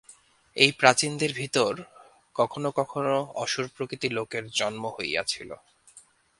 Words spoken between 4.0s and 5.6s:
লোকের জন্ম হইয়াছিল।